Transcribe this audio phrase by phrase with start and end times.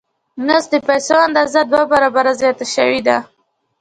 [0.47, 3.17] اوس د پیسو اندازه دوه برابره زیاته شوې ده